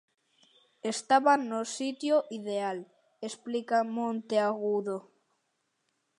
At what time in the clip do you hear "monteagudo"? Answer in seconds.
3.95-4.97